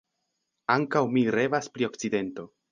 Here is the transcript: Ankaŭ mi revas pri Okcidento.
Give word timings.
Ankaŭ 0.77 1.03
mi 1.17 1.25
revas 1.37 1.71
pri 1.77 1.91
Okcidento. 1.93 2.51